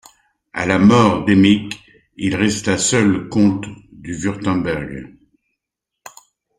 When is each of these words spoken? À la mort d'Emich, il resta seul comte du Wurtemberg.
À 0.53 0.65
la 0.65 0.79
mort 0.79 1.25
d'Emich, 1.25 1.79
il 2.17 2.35
resta 2.35 2.79
seul 2.79 3.29
comte 3.29 3.67
du 3.91 4.15
Wurtemberg. 4.15 5.15